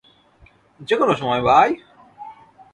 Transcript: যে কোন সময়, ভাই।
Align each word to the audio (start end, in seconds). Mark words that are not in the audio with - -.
যে 0.79 0.95
কোন 0.95 1.09
সময়, 1.13 1.41
ভাই। 1.41 1.69